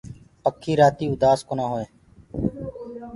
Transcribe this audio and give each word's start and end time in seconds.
پکي 0.43 0.73
رآتي 0.79 1.05
اُدآس 1.11 1.39
ڪونآ 1.47 1.65
هوئينٚ۔ 1.71 1.91